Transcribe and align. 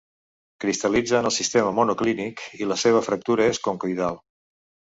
Cristal·litza 0.63 1.19
en 1.19 1.29
el 1.29 1.33
sistema 1.35 1.75
monoclínic 1.81 2.41
i 2.63 2.71
la 2.73 2.81
seva 2.85 3.05
fractura 3.11 3.47
és 3.55 3.63
concoidal. 3.69 4.19